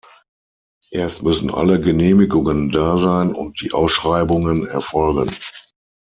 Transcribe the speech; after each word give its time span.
Erst 0.89 1.21
müssten 1.21 1.51
alle 1.53 1.79
Genehmigungen 1.79 2.71
da 2.71 2.97
sein 2.97 3.35
und 3.35 3.61
die 3.61 3.71
Ausschreibungen 3.71 4.65
erfolgen. 4.65 5.29